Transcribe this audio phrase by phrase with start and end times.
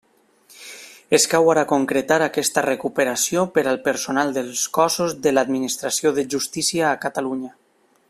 [1.17, 6.99] Escau ara concretar aquesta recuperació per al personal dels cossos de l'Administració de justícia a
[7.07, 7.57] Catalunya.